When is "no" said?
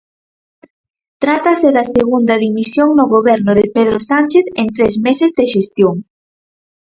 2.97-3.05